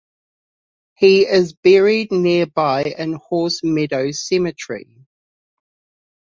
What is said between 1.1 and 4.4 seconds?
is buried nearby in Horse Meadows